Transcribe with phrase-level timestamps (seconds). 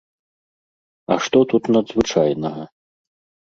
[1.15, 2.63] А што тут надзвычайнага?